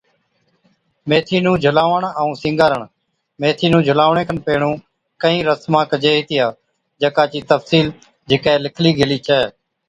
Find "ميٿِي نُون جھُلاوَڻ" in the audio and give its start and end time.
1.09-2.03